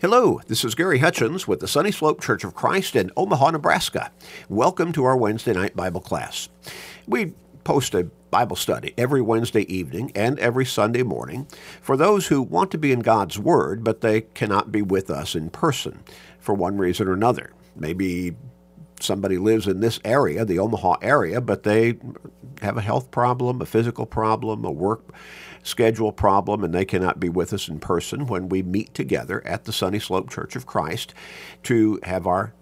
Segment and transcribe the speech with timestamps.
[0.00, 4.12] Hello, this is Gary Hutchins with the Sunny Slope Church of Christ in Omaha, Nebraska.
[4.48, 6.48] Welcome to our Wednesday night Bible class.
[7.08, 7.32] We
[7.64, 11.48] post a Bible study every Wednesday evening and every Sunday morning
[11.82, 15.34] for those who want to be in God's Word, but they cannot be with us
[15.34, 16.04] in person
[16.38, 17.50] for one reason or another.
[17.74, 18.36] Maybe
[19.00, 21.98] somebody lives in this area, the Omaha area, but they
[22.62, 25.02] have a health problem, a physical problem, a work
[25.68, 29.64] schedule problem, and they cannot be with us in person when we meet together at
[29.64, 31.14] the Sunny Slope Church of Christ
[31.64, 32.54] to have our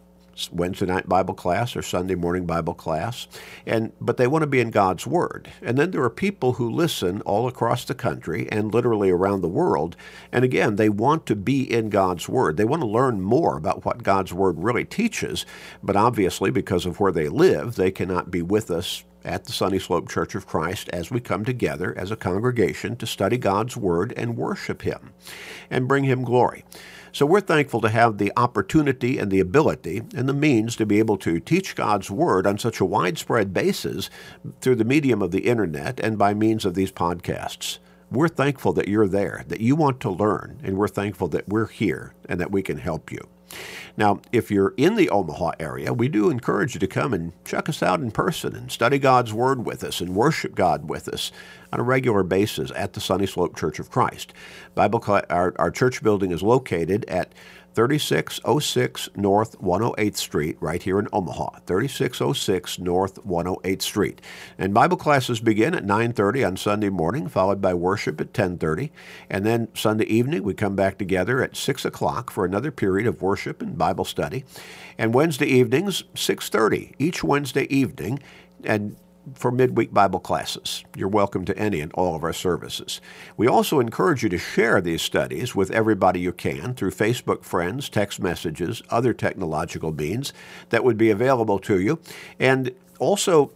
[0.52, 3.26] Wednesday night Bible class or Sunday morning Bible class,
[3.64, 5.50] and but they want to be in God's Word.
[5.62, 9.48] And then there are people who listen all across the country and literally around the
[9.48, 9.96] world.
[10.32, 12.56] And again, they want to be in God's Word.
[12.56, 15.46] They want to learn more about what God's Word really teaches,
[15.82, 19.78] but obviously because of where they live, they cannot be with us at the Sunny
[19.78, 24.14] Slope Church of Christ as we come together as a congregation to study God's Word
[24.16, 25.12] and worship Him
[25.68, 26.64] and bring Him glory.
[27.12, 30.98] So we're thankful to have the opportunity and the ability and the means to be
[30.98, 34.09] able to teach God's Word on such a widespread basis
[34.60, 37.79] through the medium of the internet and by means of these podcasts.
[38.10, 41.66] We're thankful that you're there, that you want to learn, and we're thankful that we're
[41.66, 43.26] here and that we can help you.
[43.96, 47.68] Now, if you're in the Omaha area, we do encourage you to come and check
[47.68, 51.32] us out in person and study God's Word with us and worship God with us
[51.72, 54.32] on a regular basis at the Sunny Slope Church of Christ.
[54.74, 57.32] Bible, our, our church building is located at
[57.77, 61.59] 3606 North 108th Street, right here in Omaha.
[61.66, 64.22] 3606 North 108th Street.
[64.56, 68.91] And Bible classes begin at 9:30 on Sunday morning, followed by worship at 10:30,
[69.28, 73.21] and then Sunday evening we come back together at 6 o'clock for another period of
[73.21, 74.44] worship and Bible study.
[74.97, 78.21] And Wednesday evenings 6:30 each Wednesday evening,
[78.65, 78.97] and
[79.34, 80.84] for midweek Bible classes.
[80.94, 83.00] You're welcome to any and all of our services.
[83.37, 87.88] We also encourage you to share these studies with everybody you can through Facebook friends,
[87.88, 90.32] text messages, other technological means
[90.71, 91.99] that would be available to you.
[92.38, 93.53] And also,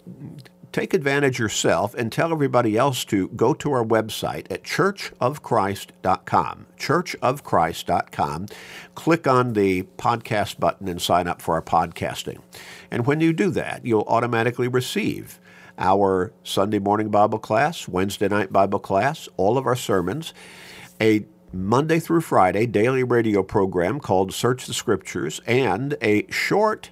[0.72, 6.66] take advantage yourself and tell everybody else to go to our website at churchofchrist.com.
[6.78, 8.46] Churchofchrist.com.
[8.94, 12.38] Click on the podcast button and sign up for our podcasting.
[12.90, 15.40] And when you do that, you'll automatically receive
[15.80, 20.32] our Sunday morning Bible class, Wednesday night Bible class, all of our sermons,
[21.00, 26.90] a Monday through Friday daily radio program called Search the Scriptures, and a short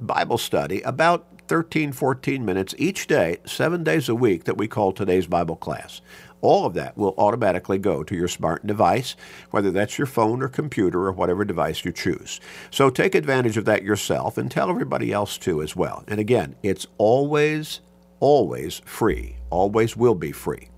[0.00, 4.92] Bible study about 13, 14 minutes each day, seven days a week, that we call
[4.92, 6.00] today's Bible class.
[6.40, 9.16] All of that will automatically go to your smart device,
[9.50, 12.40] whether that's your phone or computer or whatever device you choose.
[12.70, 16.04] So take advantage of that yourself and tell everybody else too as well.
[16.06, 17.80] And again, it's always
[18.24, 20.70] always free, always will be free.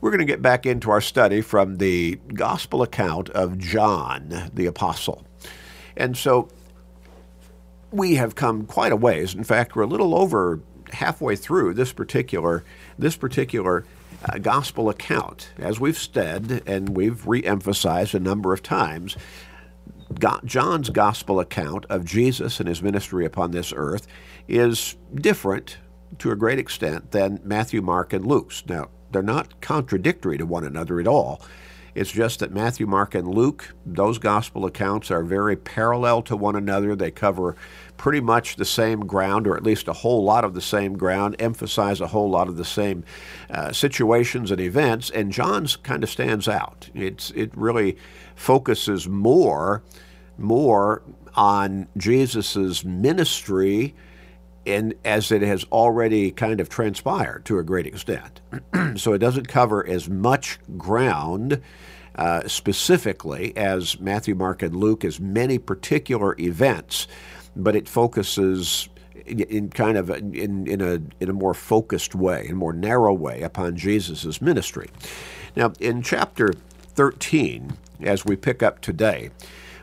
[0.00, 4.64] We're going to get back into our study from the gospel account of John the
[4.64, 5.26] Apostle.
[5.94, 6.48] And so
[7.90, 9.34] we have come quite a ways.
[9.34, 12.64] In fact, we're a little over halfway through this particular
[12.98, 13.84] this particular
[14.24, 15.50] uh, gospel account.
[15.58, 19.18] As we've said and we've re-emphasized a number of times,
[20.44, 24.06] John's gospel account of Jesus and his ministry upon this earth
[24.48, 25.78] is different
[26.18, 28.64] to a great extent than Matthew, Mark, and Luke's.
[28.66, 31.42] Now, they're not contradictory to one another at all.
[31.94, 36.56] It's just that Matthew, Mark, and Luke, those gospel accounts are very parallel to one
[36.56, 36.96] another.
[36.96, 37.54] They cover
[37.96, 41.36] pretty much the same ground, or at least a whole lot of the same ground,
[41.38, 43.04] emphasize a whole lot of the same
[43.48, 46.90] uh, situations and events, and John's kind of stands out.
[46.94, 47.96] It's, it really
[48.34, 49.84] focuses more,
[50.38, 51.02] more
[51.34, 53.94] on Jesus' ministry
[54.66, 58.40] and as it has already kind of transpired to a great extent.
[58.96, 61.60] so it doesn't cover as much ground
[62.16, 67.08] uh, specifically as Matthew, Mark, and Luke as many particular events,
[67.56, 68.88] but it focuses
[69.26, 72.56] in, in kind of a, in, in a in a more focused way, in a
[72.56, 74.88] more narrow way upon Jesus' ministry.
[75.56, 76.52] Now, in chapter
[76.94, 77.72] 13,
[78.02, 79.30] as we pick up today,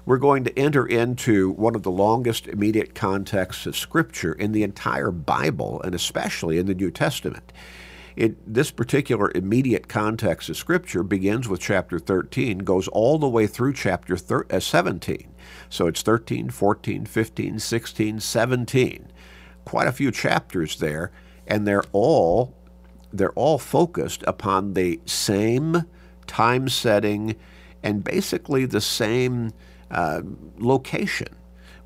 [0.06, 4.64] we're going to enter into one of the longest immediate contexts of Scripture in the
[4.64, 7.54] entire Bible, and especially in the New Testament.
[8.16, 13.48] It, this particular immediate context of Scripture begins with chapter 13, goes all the way
[13.48, 15.34] through chapter thir- uh, 17.
[15.70, 19.12] So it's 13, 14, 15, 16, 17.
[19.64, 21.12] Quite a few chapters there,
[21.48, 22.56] and they're all
[23.14, 25.86] they're all focused upon the same
[26.28, 27.36] time setting
[27.84, 29.52] and basically the same
[29.92, 30.22] uh,
[30.58, 31.28] location.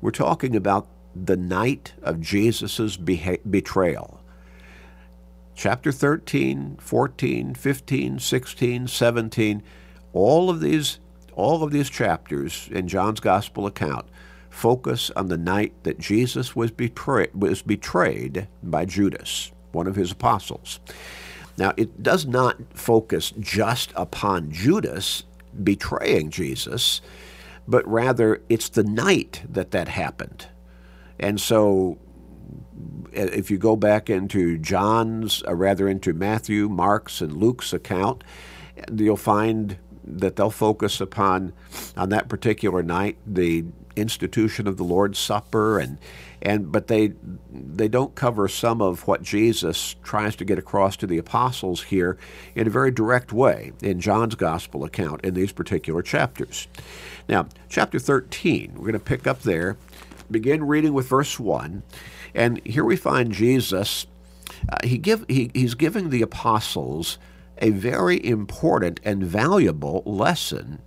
[0.00, 4.20] We're talking about the night of Jesus' beha- betrayal.
[5.54, 9.62] Chapter 13, 14, 15, 16, 17,
[10.12, 10.98] all of these
[11.34, 14.06] all of these chapters in John's gospel account
[14.48, 20.12] focus on the night that Jesus was, betray- was betrayed by Judas, one of his
[20.12, 20.80] apostles.
[21.58, 25.24] Now, it does not focus just upon Judas
[25.62, 27.02] betraying Jesus,
[27.68, 30.46] but rather it's the night that that happened.
[31.18, 31.98] And so
[33.16, 38.22] uh, if you go back into John's, or rather into Matthew, Mark's, and Luke's account,
[38.94, 41.52] you'll find that they'll focus upon
[41.96, 43.64] on that particular night the
[43.96, 45.98] institution of the Lord's Supper and
[46.42, 47.14] and but they
[47.50, 52.18] they don't cover some of what Jesus tries to get across to the apostles here
[52.54, 56.68] in a very direct way in John's gospel account in these particular chapters.
[57.28, 59.76] Now, chapter 13, we're going to pick up there,
[60.30, 61.82] begin reading with verse 1,
[62.34, 64.06] and here we find Jesus
[64.68, 67.18] uh, he give he, he's giving the apostles
[67.58, 70.82] a very important and valuable lesson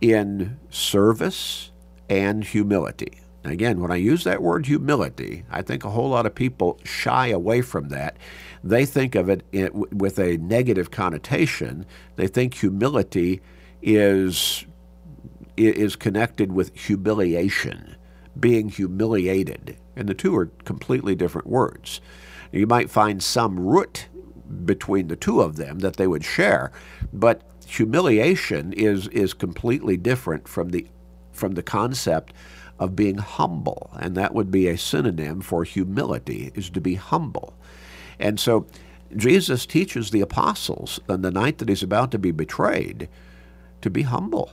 [0.00, 1.70] in service
[2.08, 3.20] and humility.
[3.44, 7.28] Again, when I use that word humility, I think a whole lot of people shy
[7.28, 8.16] away from that.
[8.62, 11.86] They think of it with a negative connotation.
[12.16, 13.40] They think humility
[13.82, 14.66] is
[15.56, 17.96] is connected with humiliation,
[18.38, 22.00] being humiliated, and the two are completely different words.
[22.52, 24.08] You might find some root
[24.64, 26.72] between the two of them that they would share,
[27.12, 30.86] but humiliation is is completely different from the
[31.32, 32.32] from the concept
[32.78, 37.54] of being humble, and that would be a synonym for humility is to be humble.
[38.18, 38.66] And so
[39.16, 43.08] Jesus teaches the apostles on the night that he's about to be betrayed
[43.82, 44.52] to be humble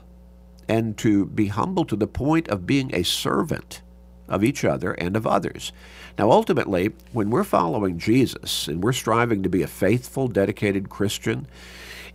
[0.68, 3.82] and to be humble to the point of being a servant
[4.28, 5.72] of each other and of others.
[6.18, 11.48] Now, ultimately, when we're following Jesus and we're striving to be a faithful, dedicated Christian,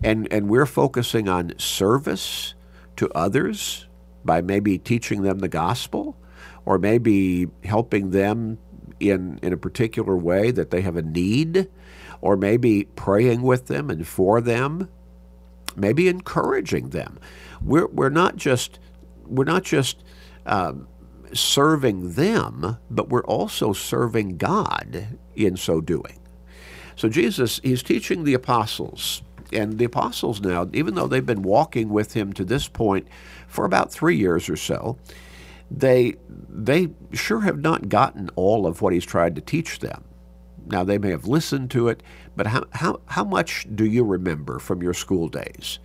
[0.02, 2.54] and, and we're focusing on service
[2.96, 3.86] to others
[4.24, 6.16] by maybe teaching them the gospel
[6.64, 8.58] or maybe helping them
[9.00, 11.68] in, in a particular way that they have a need,
[12.20, 14.88] or maybe praying with them and for them,
[15.74, 17.18] maybe encouraging them.
[17.60, 18.78] We're, we're not just
[19.26, 20.02] we're not just
[20.46, 20.88] um,
[21.34, 26.18] serving them, but we're also serving God in so doing.
[26.96, 31.88] So Jesus, he's teaching the apostles, and the apostles now, even though they've been walking
[31.88, 33.06] with him to this point
[33.48, 34.98] for about three years or so,
[35.70, 36.14] they
[36.48, 40.04] they sure have not gotten all of what he's tried to teach them.
[40.66, 42.02] Now they may have listened to it,
[42.36, 45.78] but how how, how much do you remember from your school days?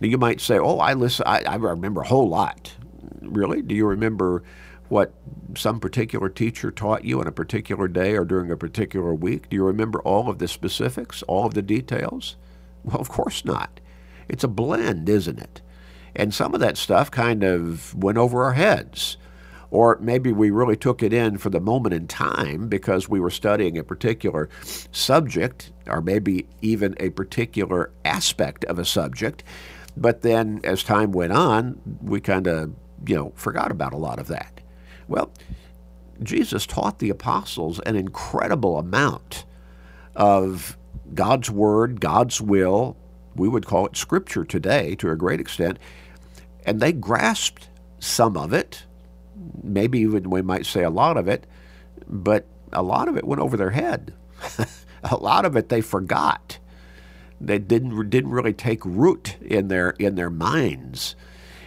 [0.00, 1.24] Now you might say, "Oh, I listen.
[1.26, 2.74] I, I remember a whole lot."
[3.22, 3.62] Really?
[3.62, 4.42] Do you remember
[4.88, 5.12] what
[5.54, 9.48] some particular teacher taught you on a particular day or during a particular week?
[9.48, 12.36] Do you remember all of the specifics, all of the details?
[12.84, 13.80] Well, of course not.
[14.28, 15.60] It's a blend, isn't it?
[16.16, 19.16] And some of that stuff kind of went over our heads.
[19.70, 23.30] Or maybe we really took it in for the moment in time because we were
[23.30, 24.48] studying a particular
[24.90, 29.44] subject, or maybe even a particular aspect of a subject.
[29.94, 32.72] But then as time went on, we kind of,
[33.06, 34.60] you know, forgot about a lot of that.
[35.06, 35.30] Well,
[36.22, 39.44] Jesus taught the apostles an incredible amount
[40.16, 40.76] of
[41.14, 42.96] God's Word, God's will.
[43.34, 45.78] We would call it Scripture today to a great extent.
[46.66, 47.68] And they grasped
[48.00, 48.84] some of it,
[49.62, 51.46] maybe even we might say a lot of it,
[52.06, 54.12] but a lot of it went over their head.
[55.04, 56.58] a lot of it they forgot.
[57.40, 61.14] They didn't didn't really take root in their in their minds.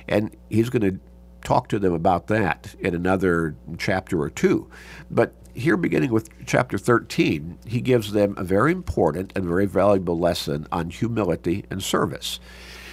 [0.07, 0.99] And he's going to
[1.43, 4.69] talk to them about that in another chapter or two.
[5.09, 10.17] But here, beginning with chapter 13, he gives them a very important and very valuable
[10.17, 12.39] lesson on humility and service.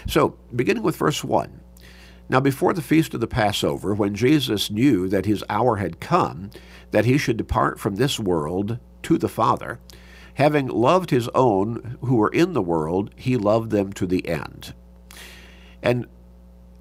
[0.07, 1.61] So, beginning with verse 1
[2.29, 6.51] Now, before the feast of the Passover, when Jesus knew that his hour had come,
[6.91, 9.79] that he should depart from this world to the Father,
[10.35, 14.75] having loved his own who were in the world, he loved them to the end.
[15.83, 16.07] And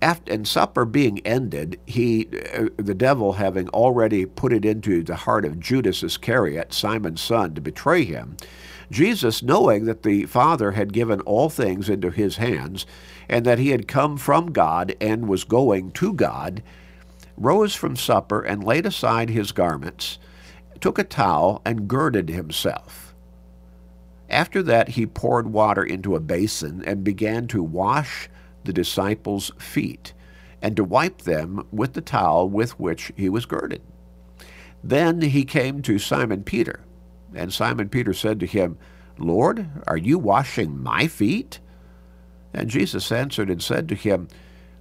[0.01, 5.15] after, and supper being ended, he, uh, the devil having already put it into the
[5.15, 8.37] heart of Judas Iscariot, Simon's son, to betray him,
[8.91, 12.85] Jesus, knowing that the Father had given all things into his hands,
[13.27, 16.61] and that he had come from God and was going to God,
[17.35, 20.19] rose from supper and laid aside his garments,
[20.79, 23.15] took a towel and girded himself.
[24.29, 28.29] After that, he poured water into a basin and began to wash
[28.67, 30.13] the disciples' feet
[30.61, 33.81] and to wipe them with the towel with which he was girded.
[34.83, 36.81] Then he came to Simon Peter,
[37.33, 38.77] and Simon Peter said to him,
[39.17, 41.59] Lord, are you washing my feet?
[42.53, 44.27] And Jesus answered and said to him,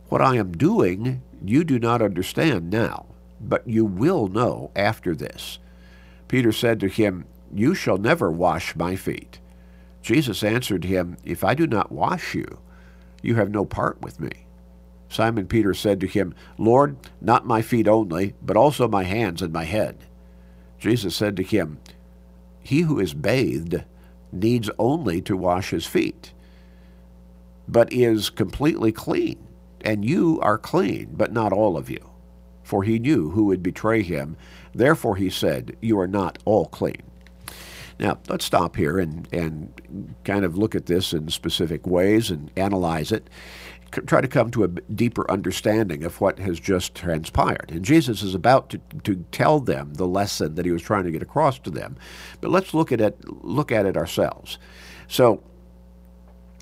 [0.09, 3.07] What I am doing, you do not understand now,
[3.40, 5.59] but you will know after this.
[6.28, 9.40] Peter said to him, You shall never wash my feet.
[10.02, 12.59] Jesus answered him, If I do not wash you,
[13.23, 14.30] you have no part with me.
[15.08, 19.52] Simon Peter said to him, Lord, not my feet only, but also my hands and
[19.52, 19.99] my head.
[20.78, 21.78] Jesus said to him,
[22.61, 23.85] He who is bathed
[24.32, 26.32] needs only to wash his feet,
[27.68, 29.42] but is completely clean.
[29.82, 32.11] And you are clean, but not all of you.
[32.64, 34.37] For he knew who would betray him.
[34.75, 37.02] Therefore he said, You are not all clean.
[37.99, 42.50] Now, let's stop here and, and kind of look at this in specific ways and
[42.57, 43.31] analyze it
[44.05, 47.71] try to come to a deeper understanding of what has just transpired.
[47.71, 51.11] And Jesus is about to, to tell them the lesson that he was trying to
[51.11, 51.97] get across to them.
[52.41, 54.59] But let's look at it, look at it ourselves.
[55.09, 55.43] So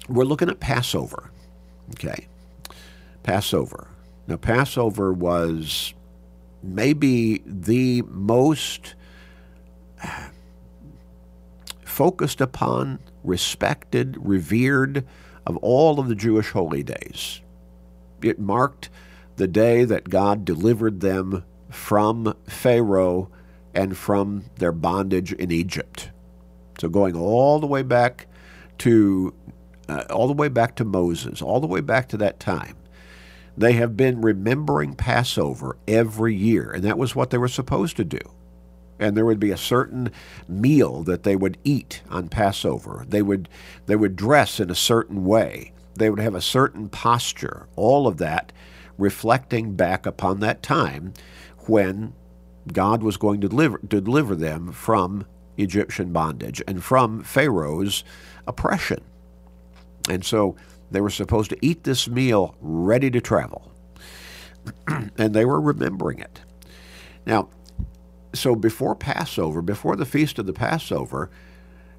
[0.08, 1.30] we're looking at Passover.
[1.90, 2.26] Okay.
[3.22, 3.88] Passover.
[4.26, 5.94] Now, Passover was
[6.62, 8.94] maybe the most
[11.94, 15.06] focused upon, respected, revered
[15.46, 17.40] of all of the Jewish holy days.
[18.20, 18.90] It marked
[19.36, 23.30] the day that God delivered them from Pharaoh
[23.74, 26.10] and from their bondage in Egypt.
[26.80, 28.26] So going all the way back
[28.78, 29.32] to
[29.88, 32.76] uh, all the way back to Moses, all the way back to that time.
[33.56, 38.04] They have been remembering Passover every year, and that was what they were supposed to
[38.04, 38.18] do
[38.98, 40.10] and there would be a certain
[40.48, 43.04] meal that they would eat on Passover.
[43.08, 43.48] They would
[43.86, 45.72] they would dress in a certain way.
[45.96, 47.68] They would have a certain posture.
[47.76, 48.52] All of that
[48.98, 51.12] reflecting back upon that time
[51.66, 52.12] when
[52.72, 58.04] God was going to deliver, to deliver them from Egyptian bondage and from Pharaoh's
[58.46, 59.00] oppression.
[60.08, 60.56] And so
[60.90, 63.70] they were supposed to eat this meal ready to travel.
[65.18, 66.40] and they were remembering it.
[67.26, 67.48] Now,
[68.34, 71.30] so before Passover, before the feast of the Passover,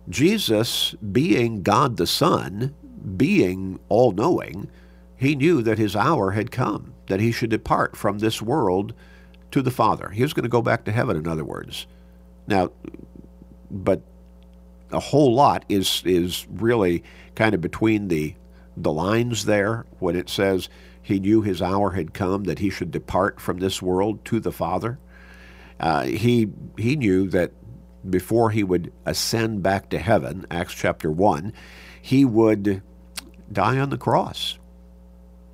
[0.10, 2.76] Jesus, being God the Son,
[3.18, 4.70] being all knowing,
[5.16, 8.94] he knew that his hour had come, that he should depart from this world
[9.52, 10.10] to the Father.
[10.10, 11.88] He was going to go back to heaven, in other words.
[12.48, 12.72] Now,
[13.72, 14.02] but
[14.92, 17.04] a whole lot is is really
[17.36, 18.36] kind of between the
[18.78, 20.70] the lines there when it says
[21.02, 24.52] he knew his hour had come that he should depart from this world to the
[24.52, 25.00] Father.
[25.80, 27.52] Uh, he he knew that
[28.10, 31.54] before he would ascend back to heaven, Acts chapter one,
[32.02, 32.82] he would
[33.52, 34.58] die on the cross.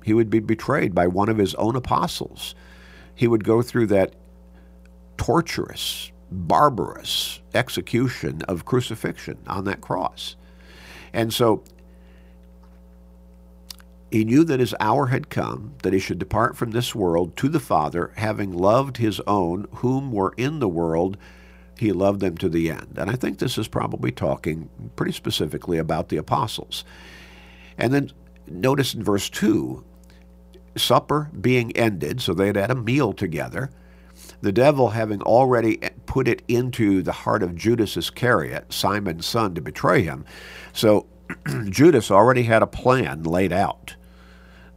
[0.04, 2.54] He would be betrayed by one of his own apostles.
[3.14, 4.14] He would go through that
[5.16, 10.36] torturous, barbarous execution of crucifixion on that cross.
[11.12, 11.62] And so
[14.12, 17.48] he knew that his hour had come, that he should depart from this world to
[17.48, 21.16] the Father, having loved his own whom were in the world,
[21.78, 22.98] he loved them to the end.
[22.98, 26.84] And I think this is probably talking pretty specifically about the apostles.
[27.78, 28.12] And then
[28.46, 29.82] notice in verse 2
[30.76, 33.70] supper being ended, so they had had a meal together.
[34.42, 39.62] The devil having already put it into the heart of Judas Iscariot, Simon's son, to
[39.62, 40.26] betray him.
[40.74, 41.06] So
[41.70, 43.96] Judas already had a plan laid out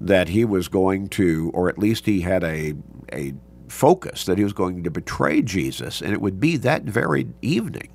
[0.02, 2.74] that he was going to, or at least he had a,
[3.14, 3.34] a
[3.68, 7.90] focus that he was going to betray Jesus, and it would be that very evening.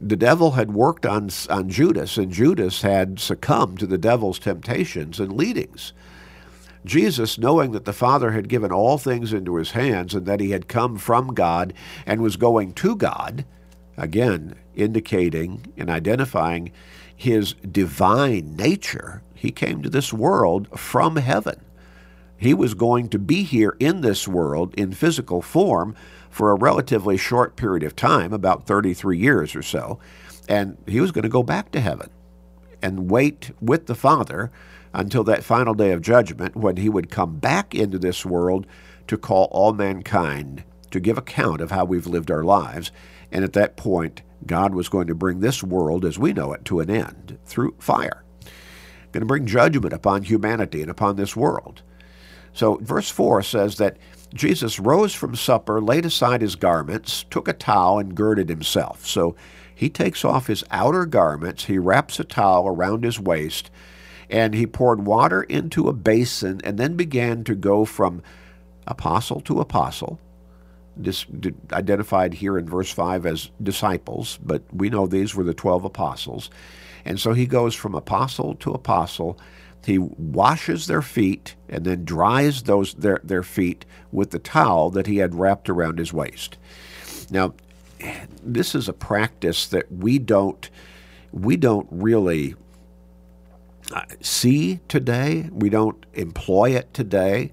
[0.00, 5.20] The devil had worked on, on Judas, and Judas had succumbed to the devil's temptations
[5.20, 5.92] and leadings.
[6.84, 10.50] Jesus, knowing that the Father had given all things into his hands and that he
[10.50, 11.74] had come from God
[12.06, 13.44] and was going to God,
[13.98, 16.72] again, indicating and identifying
[17.20, 21.60] his divine nature, he came to this world from heaven.
[22.38, 25.94] He was going to be here in this world in physical form
[26.30, 29.98] for a relatively short period of time, about 33 years or so,
[30.48, 32.08] and he was going to go back to heaven
[32.80, 34.50] and wait with the Father
[34.94, 38.66] until that final day of judgment when he would come back into this world
[39.08, 42.90] to call all mankind to give account of how we've lived our lives.
[43.30, 46.64] And at that point, God was going to bring this world as we know it
[46.66, 48.24] to an end through fire
[49.12, 51.82] going to bring judgment upon humanity and upon this world.
[52.52, 53.96] So, verse 4 says that
[54.34, 59.06] Jesus rose from supper, laid aside his garments, took a towel, and girded himself.
[59.06, 59.36] So,
[59.74, 63.70] he takes off his outer garments, he wraps a towel around his waist,
[64.28, 68.22] and he poured water into a basin and then began to go from
[68.86, 70.20] apostle to apostle.
[70.96, 71.24] This
[71.72, 76.50] identified here in verse 5 as disciples, but we know these were the 12 apostles.
[77.04, 79.38] And so he goes from apostle to apostle,
[79.84, 85.06] he washes their feet and then dries those their, their feet with the towel that
[85.06, 86.58] he had wrapped around his waist.
[87.30, 87.54] Now,
[88.42, 90.68] this is a practice that we don't
[91.32, 92.56] we don't really
[93.94, 95.48] uh, see today.
[95.52, 97.52] We don't employ it today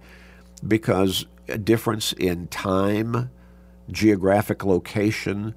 [0.68, 3.30] because a difference in time,
[3.92, 5.56] geographic location,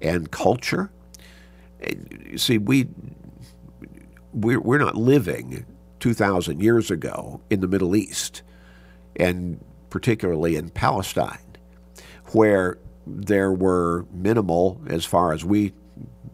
[0.00, 0.90] and culture.
[2.36, 2.88] See, we
[4.32, 5.64] we're, we're not living
[6.00, 8.42] 2,000 years ago in the Middle East,
[9.16, 11.56] and particularly in Palestine,
[12.32, 15.72] where there were minimal, as far as we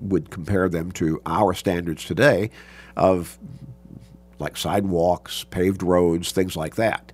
[0.01, 2.51] would compare them to our standards today,
[2.97, 3.39] of
[4.39, 7.12] like sidewalks, paved roads, things like that.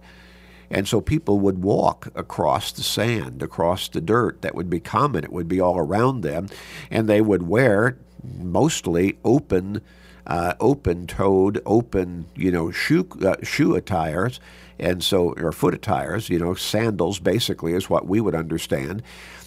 [0.70, 5.25] And so people would walk across the sand, across the dirt that would be common.
[5.25, 6.48] It would be all around them.
[6.90, 9.80] And they would wear mostly open,
[10.26, 14.40] uh, open-toed, open, you know, shoe uh, shoe attires,
[14.78, 16.28] and so or foot attires.
[16.28, 19.02] You know, sandals basically is what we would understand.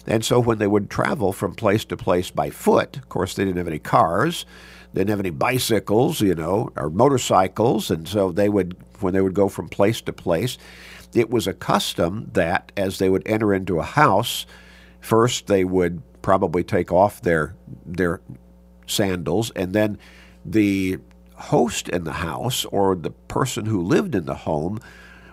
[0.06, 3.44] And so when they would travel from place to place by foot, of course, they
[3.44, 4.44] didn't have any cars,
[4.92, 9.20] they didn't have any bicycles, you know, or motorcycles, and so they would when they
[9.20, 10.58] would go from place to place,
[11.14, 14.46] it was a custom that as they would enter into a house,
[15.00, 17.54] first they would probably take off their
[17.84, 18.20] their
[18.86, 19.98] sandals, and then
[20.44, 20.98] the
[21.36, 24.78] host in the house or the person who lived in the home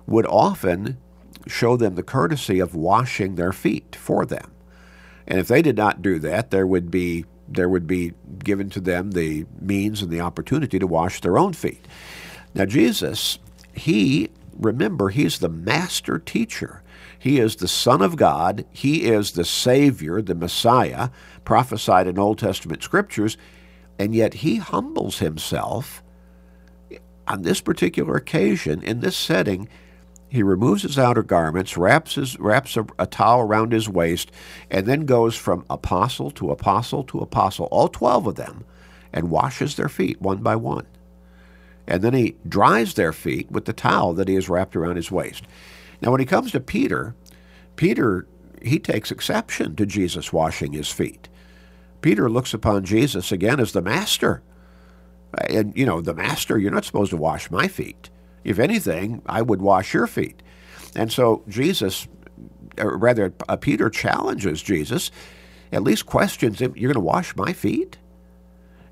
[0.07, 0.98] would often
[1.48, 4.51] show them the courtesy of washing their feet for them.
[5.27, 8.79] And if they did not do that, there would be there would be given to
[8.79, 11.86] them the means and the opportunity to wash their own feet.
[12.53, 13.39] Now Jesus,
[13.74, 14.29] he
[14.60, 16.84] remember he's the master teacher.
[17.18, 18.66] He is the Son of God.
[18.72, 21.10] He is the Savior, the Messiah,
[21.44, 23.38] prophesied in Old Testament scriptures,
[23.98, 26.04] and yet he humbles himself
[27.28, 29.70] on this particular occasion, in this setting.
[30.30, 34.32] He removes his outer garments, wraps, his, wraps a, a towel around his waist,
[34.70, 38.65] and then goes from apostle to apostle to apostle, all 12 of them,
[39.13, 40.86] and washes their feet one by one.
[41.89, 45.12] And then he dries their feet with the towel that he has wrapped around his
[45.12, 45.43] waist.
[46.02, 47.15] Now, when he comes to Peter,
[47.75, 48.28] Peter,
[48.62, 51.28] he takes exception to Jesus washing his feet.
[52.02, 54.43] Peter looks upon Jesus again as the master.
[55.49, 58.12] And, you know, the master, you're not supposed to wash my feet.
[58.43, 60.43] If anything, I would wash your feet.
[60.95, 62.08] And so Jesus,
[62.78, 65.10] or rather, uh, Peter challenges Jesus,
[65.71, 67.97] at least questions him, You're going to wash my feet?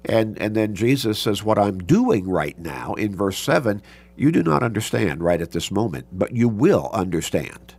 [0.08, 3.82] And, and then Jesus says, What I'm doing right now in verse 7,
[4.16, 7.76] you do not understand right at this moment, but you will understand.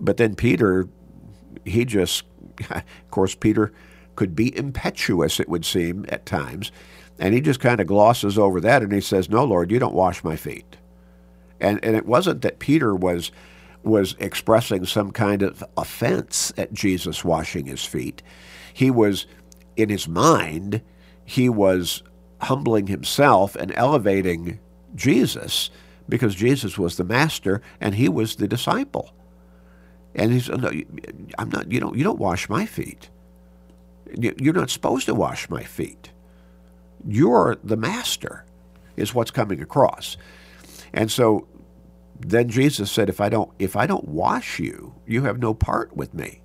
[0.00, 0.88] But then Peter,
[1.64, 2.24] he just,
[2.70, 3.72] of course, Peter
[4.16, 6.72] could be impetuous, it would seem, at times.
[7.18, 9.94] And he just kind of glosses over that and he says, No, Lord, you don't
[9.94, 10.76] wash my feet.
[11.60, 13.30] And, and it wasn't that Peter was,
[13.82, 18.22] was expressing some kind of offense at Jesus washing his feet.
[18.72, 19.26] He was,
[19.76, 20.82] in his mind,
[21.26, 22.02] he was
[22.40, 24.58] humbling himself and elevating
[24.94, 25.70] Jesus
[26.08, 29.12] because Jesus was the master and he was the disciple.
[30.14, 30.70] And he said, no,
[31.36, 33.10] I'm not, you don't, you don't wash my feet.
[34.16, 36.10] You're not supposed to wash my feet.
[37.06, 38.44] You're the master,
[38.96, 40.16] is what's coming across.
[40.94, 41.48] And so
[42.18, 45.94] then Jesus said, if I don't, if I don't wash you, you have no part
[45.96, 46.40] with me.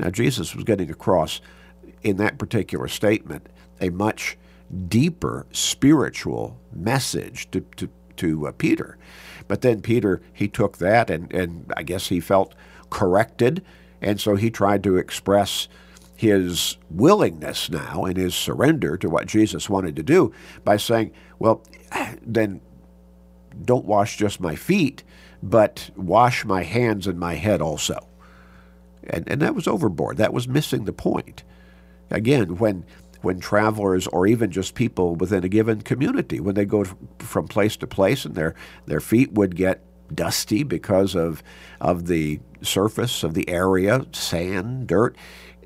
[0.00, 1.40] Now Jesus was getting across
[2.02, 3.46] in that particular statement
[3.82, 4.38] a much
[4.88, 8.96] deeper spiritual message to, to, to uh, Peter.
[9.48, 12.54] But then Peter, he took that and, and I guess he felt
[12.88, 13.62] corrected.
[14.00, 15.68] And so he tried to express
[16.14, 20.32] his willingness now and his surrender to what Jesus wanted to do
[20.64, 21.62] by saying, well,
[22.22, 22.60] then
[23.64, 25.02] don't wash just my feet,
[25.42, 28.06] but wash my hands and my head also.
[29.10, 30.16] And, and that was overboard.
[30.16, 31.42] That was missing the point.
[32.10, 32.84] Again, when
[33.22, 36.84] when travelers or even just people within a given community, when they go
[37.18, 38.54] from place to place and their,
[38.86, 39.82] their feet would get
[40.14, 41.42] dusty because of,
[41.80, 45.16] of the surface of the area, sand, dirt,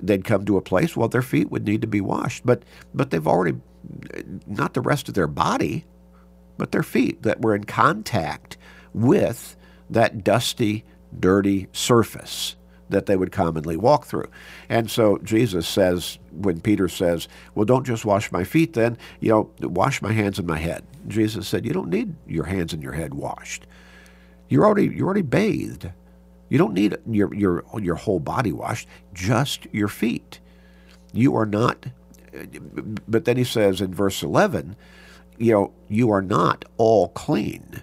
[0.01, 2.45] they'd come to a place, well, their feet would need to be washed.
[2.45, 2.63] But,
[2.95, 3.59] but they've already,
[4.47, 5.85] not the rest of their body,
[6.59, 8.57] but their feet that were in contact
[8.93, 9.57] with
[9.91, 10.85] that dusty,
[11.19, 12.57] dirty surface
[12.89, 14.29] that they would commonly walk through.
[14.69, 19.31] And so Jesus says, when Peter says, Well, don't just wash my feet then, you
[19.31, 20.85] know, wash my hands and my head.
[21.09, 23.67] Jesus said, You don't need your hands and your head washed.
[24.49, 25.91] You're already you're already bathed.
[26.49, 30.39] You don't need your your your whole body washed, just your feet.
[31.13, 31.87] You are not
[33.09, 34.77] but then he says in verse 11,
[35.39, 37.83] you know, you are not all clean.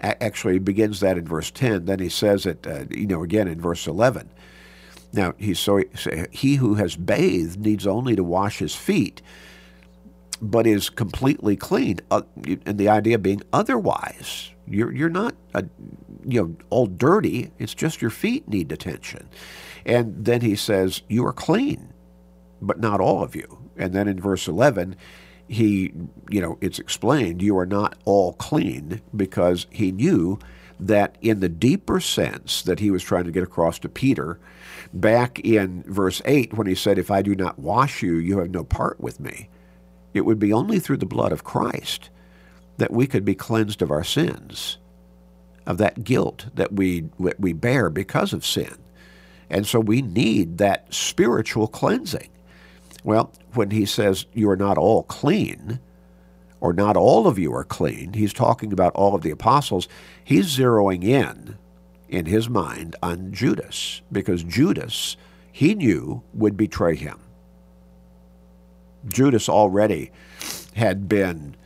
[0.00, 1.84] Actually, begins that in verse 10.
[1.84, 4.30] Then he says it, uh, you know, again in verse 11.
[5.12, 5.82] Now, he, so
[6.30, 9.20] he who has bathed needs only to wash his feet,
[10.40, 11.98] but is completely clean.
[12.10, 12.22] Uh,
[12.64, 15.62] and the idea being otherwise, you're you're not uh,
[16.24, 17.50] you know all dirty.
[17.58, 19.28] It's just your feet need attention.
[19.84, 21.92] And then he says, "You are clean,
[22.62, 24.94] but not all of you." And then in verse 11,
[25.50, 25.92] he,
[26.30, 30.38] you know, it's explained, you are not all clean because he knew
[30.78, 34.38] that in the deeper sense that he was trying to get across to Peter,
[34.94, 38.50] back in verse 8, when he said, If I do not wash you, you have
[38.50, 39.48] no part with me,
[40.14, 42.10] it would be only through the blood of Christ
[42.78, 44.78] that we could be cleansed of our sins,
[45.66, 48.76] of that guilt that we, we bear because of sin.
[49.50, 52.30] And so we need that spiritual cleansing.
[53.02, 55.80] Well, when he says you are not all clean,
[56.60, 59.88] or not all of you are clean, he's talking about all of the apostles.
[60.22, 61.56] He's zeroing in,
[62.08, 65.16] in his mind, on Judas, because Judas,
[65.50, 67.18] he knew, would betray him.
[69.08, 70.10] Judas already
[70.74, 71.56] had been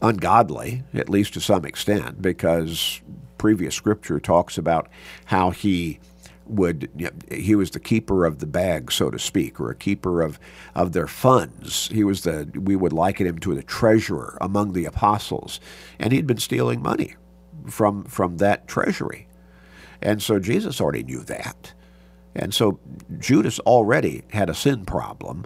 [0.00, 3.00] ungodly, at least to some extent, because
[3.38, 4.88] previous scripture talks about
[5.24, 5.98] how he
[6.46, 9.74] would you know, he was the keeper of the bag, so to speak, or a
[9.74, 10.38] keeper of
[10.74, 11.88] of their funds.
[11.88, 15.60] He was the we would liken him to the treasurer among the apostles,
[15.98, 17.16] and he'd been stealing money
[17.68, 19.26] from from that treasury,
[20.00, 21.72] and so Jesus already knew that,
[22.34, 22.78] and so
[23.18, 25.44] Judas already had a sin problem,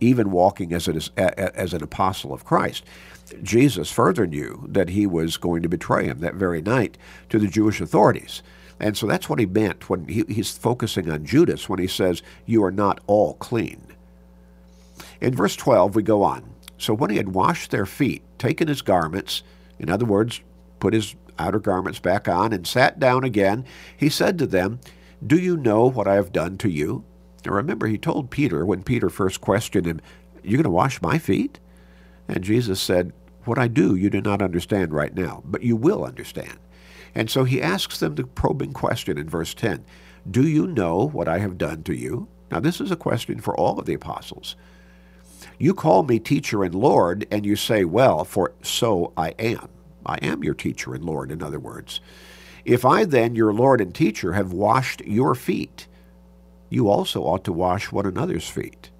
[0.00, 2.84] even walking as an as an apostle of Christ.
[3.42, 6.96] Jesus further knew that he was going to betray him that very night
[7.28, 8.42] to the Jewish authorities.
[8.80, 12.22] And so that's what he meant when he, he's focusing on Judas when he says,
[12.46, 13.82] You are not all clean.
[15.20, 16.54] In verse 12, we go on.
[16.76, 19.42] So when he had washed their feet, taken his garments,
[19.78, 20.40] in other words,
[20.78, 23.64] put his outer garments back on, and sat down again,
[23.96, 24.80] he said to them,
[25.24, 27.04] Do you know what I have done to you?
[27.44, 30.00] Now remember, he told Peter when Peter first questioned him,
[30.42, 31.58] You're going to wash my feet?
[32.28, 33.12] And Jesus said,
[33.44, 36.58] What I do, you do not understand right now, but you will understand.
[37.14, 39.84] And so he asks them the probing question in verse 10
[40.30, 42.28] Do you know what I have done to you?
[42.50, 44.56] Now, this is a question for all of the apostles.
[45.58, 49.68] You call me teacher and Lord, and you say, Well, for so I am.
[50.06, 52.00] I am your teacher and Lord, in other words.
[52.64, 55.86] If I then, your Lord and teacher, have washed your feet,
[56.70, 58.90] you also ought to wash one another's feet.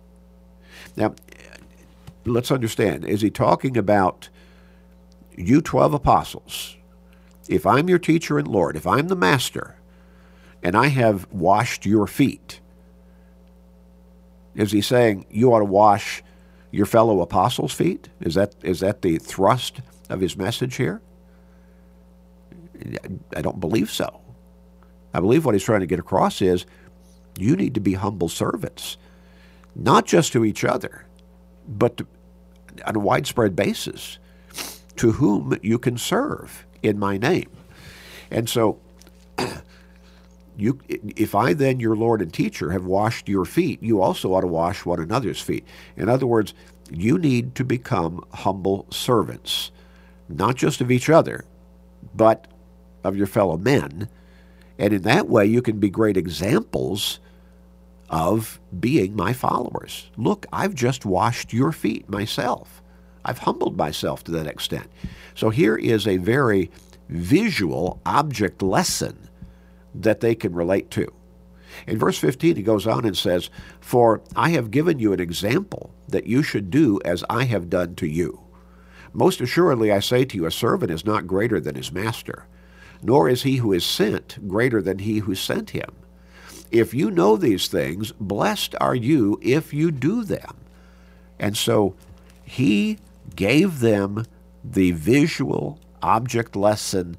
[0.96, 1.14] Now,
[2.24, 4.28] let's understand is he talking about
[5.36, 6.76] you 12 apostles?
[7.48, 9.76] If I'm your teacher and Lord, if I'm the master,
[10.62, 12.60] and I have washed your feet,
[14.54, 16.22] is he saying you ought to wash
[16.70, 18.08] your fellow apostles' feet?
[18.20, 21.00] Is that is that the thrust of his message here?
[23.36, 24.20] I don't believe so.
[25.14, 26.66] I believe what he's trying to get across is
[27.38, 28.96] you need to be humble servants,
[29.74, 31.06] not just to each other,
[31.66, 32.06] but to,
[32.84, 34.18] on a widespread basis
[34.96, 37.50] to whom you can serve in my name.
[38.30, 38.78] And so,
[40.56, 44.42] you, if I then, your Lord and teacher, have washed your feet, you also ought
[44.42, 45.64] to wash one another's feet.
[45.96, 46.54] In other words,
[46.90, 49.70] you need to become humble servants,
[50.28, 51.44] not just of each other,
[52.14, 52.46] but
[53.04, 54.08] of your fellow men.
[54.78, 57.18] And in that way, you can be great examples
[58.10, 60.10] of being my followers.
[60.16, 62.82] Look, I've just washed your feet myself.
[63.24, 64.88] I've humbled myself to that extent.
[65.34, 66.70] So here is a very
[67.08, 69.28] visual object lesson
[69.94, 71.12] that they can relate to.
[71.86, 73.50] In verse 15, he goes on and says,
[73.80, 77.94] For I have given you an example that you should do as I have done
[77.96, 78.40] to you.
[79.12, 82.46] Most assuredly, I say to you, a servant is not greater than his master,
[83.02, 85.90] nor is he who is sent greater than he who sent him.
[86.70, 90.56] If you know these things, blessed are you if you do them.
[91.38, 91.94] And so
[92.44, 92.98] he
[93.36, 94.24] gave them
[94.64, 97.16] the visual object lesson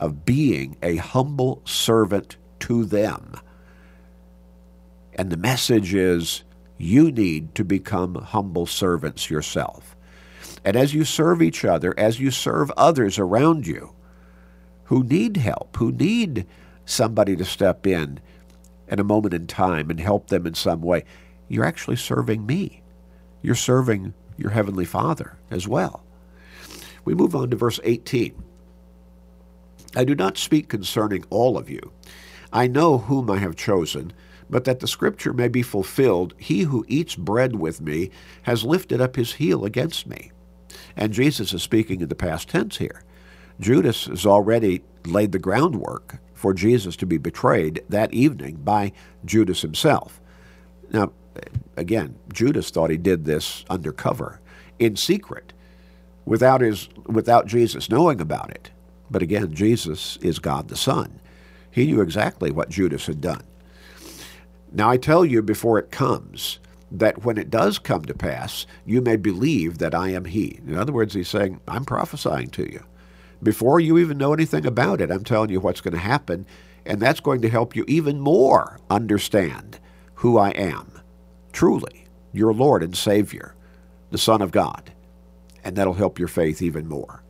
[0.00, 3.34] of being a humble servant to them.
[5.14, 6.44] And the message is
[6.76, 9.96] you need to become humble servants yourself.
[10.64, 13.94] And as you serve each other, as you serve others around you
[14.84, 16.46] who need help, who need
[16.84, 18.20] somebody to step in
[18.88, 21.04] at a moment in time and help them in some way,
[21.48, 22.82] you're actually serving me.
[23.42, 26.04] You're serving your Heavenly Father as well.
[27.04, 28.42] We move on to verse 18.
[29.96, 31.92] I do not speak concerning all of you.
[32.52, 34.12] I know whom I have chosen,
[34.50, 38.10] but that the scripture may be fulfilled, he who eats bread with me
[38.42, 40.32] has lifted up his heel against me.
[40.96, 43.02] And Jesus is speaking in the past tense here.
[43.60, 48.92] Judas has already laid the groundwork for Jesus to be betrayed that evening by
[49.24, 50.20] Judas himself.
[50.90, 51.12] Now,
[51.76, 54.40] again, Judas thought he did this undercover,
[54.78, 55.52] in secret,
[56.24, 58.70] without his without Jesus knowing about it.
[59.10, 61.20] But again, Jesus is God the Son.
[61.70, 63.42] He knew exactly what Judas had done.
[64.72, 66.58] Now I tell you before it comes
[66.90, 70.60] that when it does come to pass, you may believe that I am he.
[70.66, 72.84] In other words, he's saying, I'm prophesying to you.
[73.42, 76.46] Before you even know anything about it, I'm telling you what's going to happen,
[76.84, 79.78] and that's going to help you even more understand
[80.14, 80.97] who I am,
[81.58, 83.52] truly, your Lord and Savior,
[84.12, 84.92] the Son of God.
[85.64, 87.24] And that'll help your faith even more.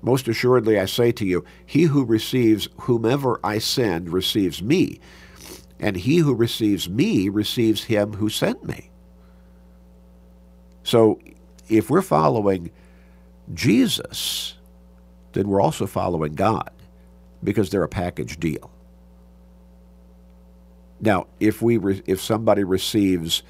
[0.00, 4.98] Most assuredly, I say to you, he who receives whomever I send receives me,
[5.78, 8.88] and he who receives me receives him who sent me.
[10.82, 11.20] So
[11.68, 12.70] if we're following
[13.52, 14.54] Jesus,
[15.34, 16.70] then we're also following God
[17.44, 18.70] because they're a package deal.
[20.98, 23.42] Now, if we re- if somebody receives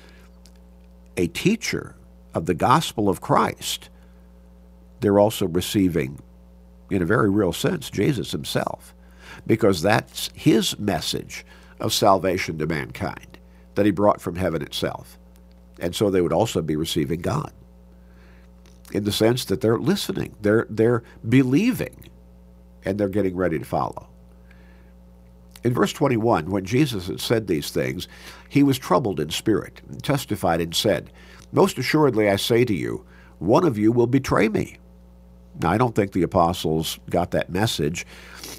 [1.16, 1.96] a teacher
[2.34, 3.88] of the gospel of Christ,
[5.00, 6.20] they're also receiving,
[6.90, 8.94] in a very real sense, Jesus himself,
[9.46, 11.44] because that's his message
[11.80, 13.38] of salvation to mankind
[13.74, 15.18] that he brought from heaven itself.
[15.78, 17.52] And so they would also be receiving God
[18.92, 22.08] in the sense that they're listening, they're, they're believing,
[22.84, 24.08] and they're getting ready to follow.
[25.64, 28.06] In verse 21, when Jesus had said these things,
[28.48, 31.12] he was troubled in spirit, and testified and said,
[31.52, 33.04] Most assuredly I say to you,
[33.38, 34.78] one of you will betray me.
[35.60, 38.06] Now, I don't think the apostles got that message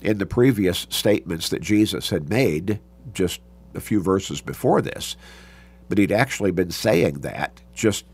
[0.02, 2.80] in the previous statements that Jesus had made
[3.14, 3.42] just
[3.76, 5.16] a few verses before this,
[5.90, 8.06] but he'd actually been saying that just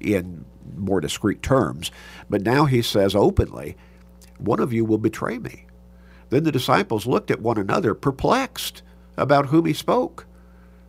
[0.00, 0.44] in
[0.76, 1.90] more discreet terms.
[2.30, 3.76] But now he says openly,
[4.38, 5.66] One of you will betray me.
[6.30, 8.82] Then the disciples looked at one another, perplexed
[9.16, 10.26] about whom he spoke.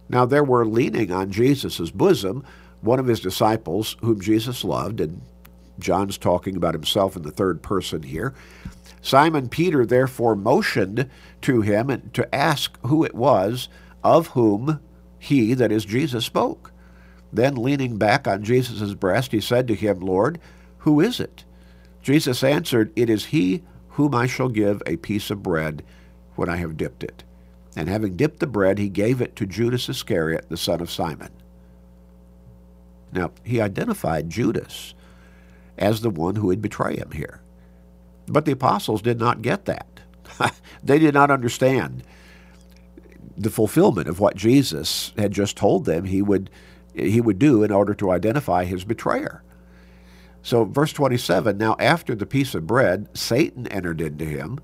[0.09, 2.43] Now there were leaning on Jesus' bosom
[2.81, 5.21] one of his disciples whom Jesus loved, and
[5.79, 8.33] John's talking about himself in the third person here.
[9.01, 11.09] Simon Peter therefore motioned
[11.41, 13.69] to him to ask who it was
[14.03, 14.79] of whom
[15.17, 16.71] he, that is Jesus, spoke.
[17.31, 20.39] Then, leaning back on Jesus' breast, he said to him, Lord,
[20.79, 21.43] who is it?
[22.01, 25.83] Jesus answered, It is he whom I shall give a piece of bread
[26.35, 27.23] when I have dipped it.
[27.75, 31.29] And having dipped the bread, he gave it to Judas Iscariot, the son of Simon.
[33.12, 34.93] Now, he identified Judas
[35.77, 37.41] as the one who would betray him here.
[38.27, 40.01] But the apostles did not get that.
[40.84, 42.03] they did not understand
[43.38, 46.49] the fulfillment of what Jesus had just told them he would
[46.93, 49.41] he would do in order to identify his betrayer.
[50.41, 54.60] So, verse 27 Now, after the piece of bread, Satan entered into him.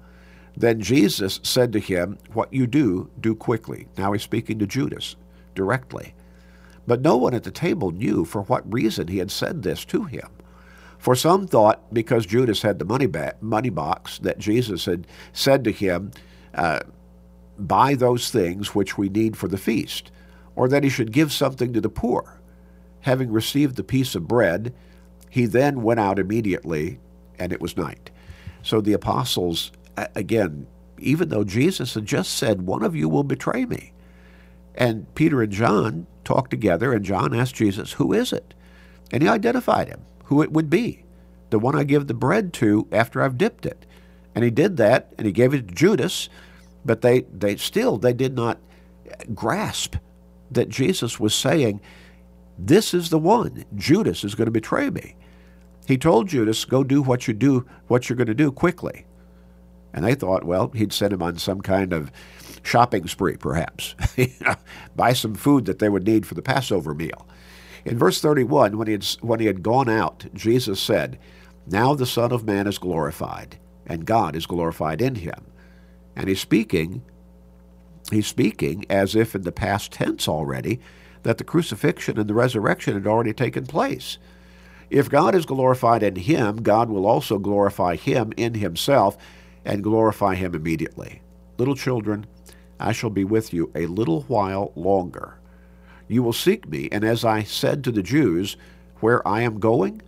[0.58, 3.88] Then Jesus said to him, What you do, do quickly.
[3.98, 5.15] Now he's speaking to Judas
[5.54, 6.13] directly.
[6.88, 10.04] But no one at the table knew for what reason he had said this to
[10.04, 10.30] him.
[10.98, 15.63] For some thought because Judas had the money, ba- money box that Jesus had said
[15.63, 16.12] to him,
[16.54, 16.80] uh,
[17.58, 20.12] Buy those things which we need for the feast
[20.56, 22.39] or that he should give something to the poor.
[23.02, 24.74] Having received the piece of bread,
[25.30, 27.00] he then went out immediately,
[27.38, 28.10] and it was night.
[28.63, 33.65] So the apostles, again, even though Jesus had just said, One of you will betray
[33.65, 33.93] me.
[34.75, 38.53] And Peter and John talked together, and John asked Jesus, Who is it?
[39.12, 41.03] And he identified him, who it would be,
[41.49, 43.86] the one I give the bread to after I've dipped it.
[44.34, 46.27] And he did that, and he gave it to Judas,
[46.84, 48.60] but they, they still they did not
[49.34, 49.95] grasp
[50.51, 51.79] that Jesus was saying,
[52.58, 53.65] This is the one.
[53.75, 55.15] Judas is going to betray me.
[55.88, 59.05] He told Judas, Go do what you do, what you're going to do quickly.
[59.95, 62.12] And they thought, well, he'd send him on some kind of
[62.62, 63.95] shopping spree, perhaps,
[64.95, 67.27] buy some food that they would need for the Passover meal.
[67.84, 71.17] In verse 31, when he, had, when he had gone out, Jesus said,
[71.65, 75.45] Now the Son of Man is glorified, and God is glorified in him.
[76.15, 77.01] And he's speaking
[78.12, 80.79] He's speaking as if in the past tense already
[81.23, 84.17] that the crucifixion and the resurrection had already taken place.
[84.91, 89.17] If God is glorified in him, God will also glorify him in himself
[89.65, 91.21] and glorify him immediately.
[91.58, 92.25] Little children,
[92.80, 95.38] I shall be with you a little while longer.
[96.08, 98.58] You will seek me, and as I said to the Jews,
[98.99, 100.01] Where I am going,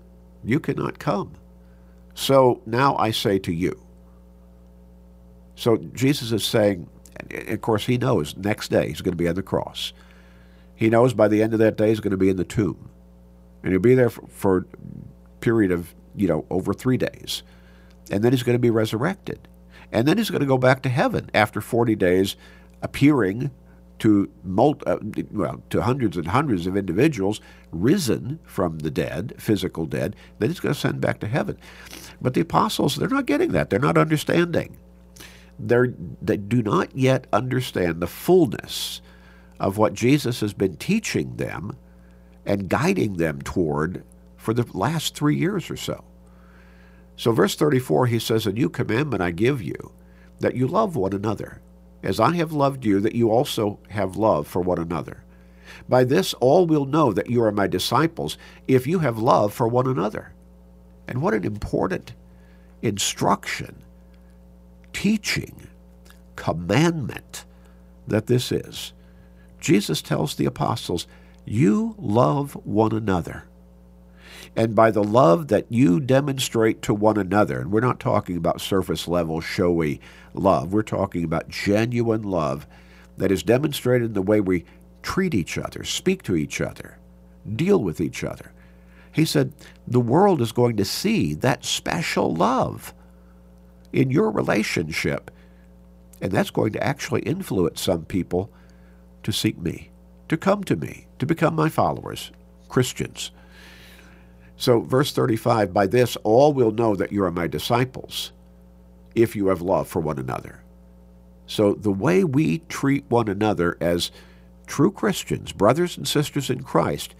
[0.43, 1.34] you cannot come.
[2.13, 3.82] So now I say to you.
[5.56, 6.88] So Jesus is saying,
[7.48, 9.91] of course, he knows next day he's going to be on the cross.
[10.76, 12.89] He knows by the end of that day he's going to be in the tomb.
[13.63, 14.65] And he'll be there for, for a
[15.41, 17.43] period of you know, over three days.
[18.12, 19.48] And then he's going to be resurrected.
[19.91, 22.36] And then he's going to go back to heaven after 40 days,
[22.82, 23.52] appearing
[24.00, 24.98] to multi, uh,
[25.32, 27.41] well to hundreds and hundreds of individuals
[27.72, 30.15] risen from the dead, physical dead.
[30.39, 31.58] Then he's going to send back to heaven.
[32.22, 33.70] But the apostles, they're not getting that.
[33.70, 34.78] They're not understanding.
[35.60, 39.02] They're, they do not yet understand the fullness
[39.60, 41.76] of what Jesus has been teaching them
[42.46, 44.04] and guiding them toward
[44.36, 46.04] for the last three years or so.
[47.18, 49.92] So, verse 34, he says, A new commandment I give you,
[50.40, 51.62] that you love one another
[52.04, 55.24] as I have loved you, that you also have love for one another.
[55.90, 59.68] By this all will know that you are my disciples, if you have love for
[59.68, 60.34] one another.
[61.08, 62.14] And what an important
[62.82, 63.84] instruction,
[64.94, 65.68] teaching,
[66.36, 67.46] commandment
[68.08, 68.94] that this is.
[69.60, 71.08] Jesus tells the apostles,
[71.46, 73.46] You love one another
[74.58, 77.60] and by the love that you demonstrate to one another.
[77.60, 80.02] And we're not talking about surface level, showy
[80.34, 80.74] love.
[80.74, 82.65] We're talking about genuine love
[83.17, 84.65] that is demonstrated in the way we
[85.04, 86.98] treat each other, speak to each other,
[87.56, 88.52] deal with each other.
[89.12, 89.54] He said,
[89.88, 92.96] the world is going to see that special love
[93.93, 95.30] in your relationship,
[96.20, 98.52] and that's going to actually influence some people
[99.22, 99.91] to seek me,
[100.30, 102.32] to come to me, to become my followers,
[102.70, 103.32] Christians.
[104.58, 108.32] So, verse 35 By this all will know that you are my disciples,
[109.15, 110.63] if you have love for one another.
[111.46, 114.12] So, the way we treat one another as
[114.65, 117.15] true Christians, brothers and sisters in Christ,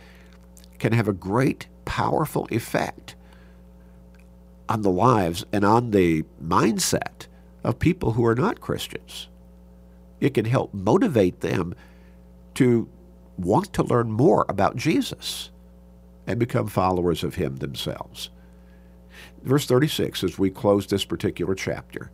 [0.80, 3.15] can have a great, powerful effect
[4.67, 7.28] on the lives and on the mindset
[7.63, 9.30] of people who are not Christians.
[10.19, 11.76] It can help motivate them
[12.56, 12.89] to
[13.38, 15.52] want to learn more about Jesus
[16.28, 18.30] and become followers of him themselves.
[19.44, 22.12] Verse 36, as we close this particular chapter,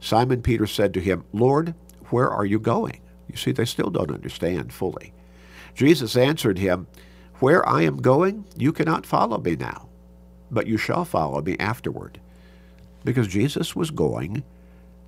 [0.00, 1.74] Simon Peter said to him, Lord,
[2.10, 3.00] where are you going?
[3.28, 5.12] You see, they still don't understand fully.
[5.74, 6.86] Jesus answered him,
[7.40, 9.88] Where I am going, you cannot follow me now,
[10.50, 12.20] but you shall follow me afterward.
[13.04, 14.44] Because Jesus was going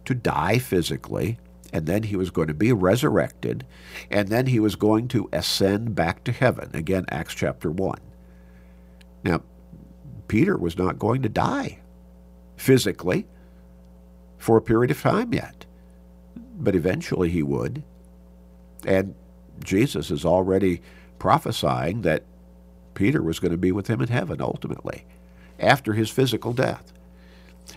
[0.05, 1.39] to die physically,
[1.73, 3.67] and then he was going to be resurrected,
[4.11, 6.71] and then he was going to ascend back to heaven.
[6.75, 7.99] Again, Acts chapter 1.
[9.25, 9.43] Now,
[10.29, 11.81] Peter was not going to die
[12.57, 13.27] physically
[14.37, 15.65] for a period of time yet,
[16.37, 17.83] but eventually he would.
[18.85, 19.15] And
[19.65, 20.83] Jesus is already
[21.19, 22.25] prophesying that
[22.95, 25.05] Peter was going to be with him in heaven ultimately
[25.59, 26.93] after his physical death.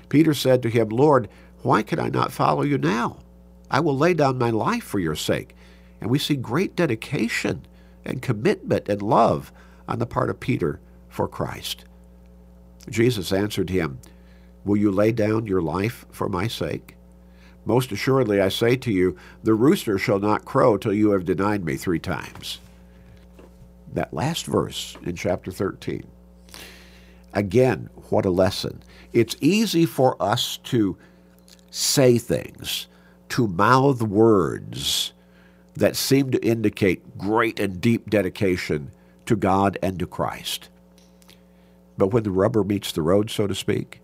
[0.09, 1.29] Peter said to him, Lord,
[1.63, 3.19] why can I not follow you now?
[3.69, 5.55] I will lay down my life for your sake.
[5.99, 7.65] And we see great dedication
[8.03, 9.51] and commitment and love
[9.87, 10.79] on the part of Peter
[11.11, 11.85] for Christ.
[12.89, 13.99] Jesus answered him,
[14.65, 16.95] Will you lay down your life for my sake?
[17.65, 21.63] Most assuredly, I say to you, the rooster shall not crow till you have denied
[21.63, 22.59] me three times.
[23.93, 26.03] That last verse in chapter 13.
[27.33, 28.81] Again, what a lesson.
[29.13, 30.97] It's easy for us to
[31.69, 32.87] say things,
[33.29, 35.13] to mouth words
[35.75, 38.91] that seem to indicate great and deep dedication
[39.25, 40.69] to God and to Christ.
[42.01, 44.01] But when the rubber meets the road, so to speak,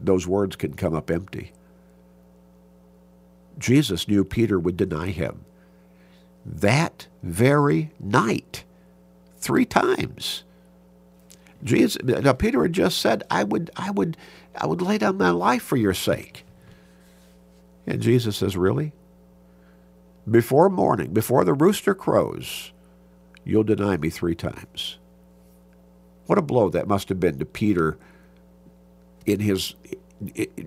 [0.00, 1.52] those words can come up empty.
[3.58, 5.44] Jesus knew Peter would deny him
[6.46, 8.64] that very night,
[9.36, 10.44] three times.
[11.62, 14.16] Jesus, now Peter had just said, "I would, I would,
[14.54, 16.46] I would lay down my life for your sake."
[17.86, 18.94] And Jesus says, "Really?
[20.26, 22.72] Before morning, before the rooster crows,
[23.44, 24.96] you'll deny me three times."
[26.30, 27.98] What a blow that must have been to Peter
[29.26, 29.74] in his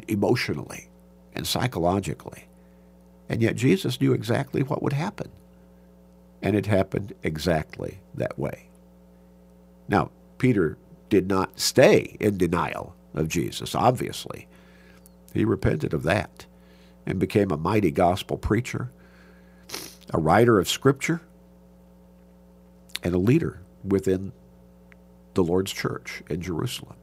[0.10, 0.90] emotionally
[1.34, 2.48] and psychologically.
[3.30, 5.32] And yet Jesus knew exactly what would happen.
[6.42, 8.68] And it happened exactly that way.
[9.88, 14.50] Now, Peter did not stay in denial of Jesus, obviously.
[15.34, 16.46] He repented of that
[17.06, 18.92] and became a mighty gospel preacher,
[20.14, 21.22] a writer of Scripture,
[23.02, 24.34] and a leader within
[25.34, 26.96] the Lord's church in Jerusalem.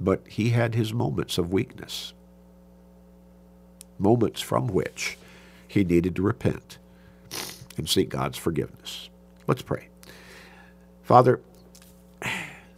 [0.00, 2.12] But he had his moments of weakness,
[3.98, 5.18] moments from which
[5.66, 6.78] he needed to repent
[7.76, 9.08] and seek God's forgiveness.
[9.46, 9.88] Let's pray.
[11.02, 11.40] Father,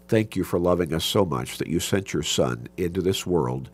[0.08, 3.70] thank you for loving us so much that you sent your Son into this world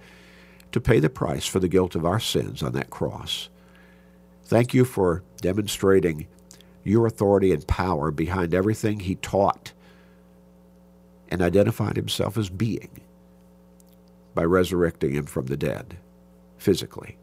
[0.72, 3.48] to pay the price for the guilt of our sins on that cross.
[4.44, 6.26] Thank you for demonstrating
[6.84, 9.65] your authority and power behind everything he taught
[11.28, 13.00] and identified himself as being
[14.34, 15.96] by resurrecting him from the dead
[16.58, 17.16] physically.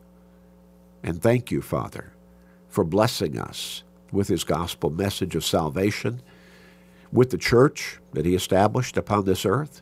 [1.04, 2.14] And thank you, Father,
[2.70, 6.22] for blessing us with his gospel message of salvation,
[7.12, 9.82] with the church that he established upon this earth,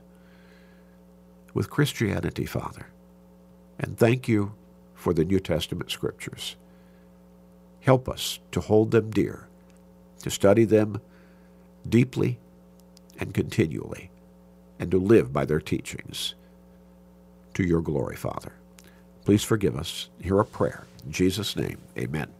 [1.53, 2.87] with Christianity, Father.
[3.79, 4.53] And thank you
[4.93, 6.55] for the New Testament scriptures.
[7.79, 9.47] Help us to hold them dear,
[10.21, 11.01] to study them
[11.87, 12.39] deeply
[13.17, 14.10] and continually,
[14.81, 16.33] and to live by their teachings.
[17.53, 18.53] To your glory, Father.
[19.23, 20.09] Please forgive us.
[20.19, 20.85] Hear a prayer.
[21.05, 22.31] In Jesus' name, amen.